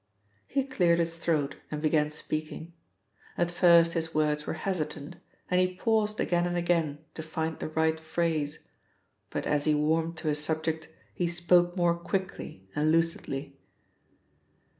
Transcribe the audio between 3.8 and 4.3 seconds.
his